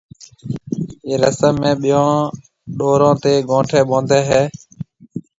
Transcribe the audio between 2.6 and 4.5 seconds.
ڏورون تيَ گھونٺيَ ٻونڌي ھيَََ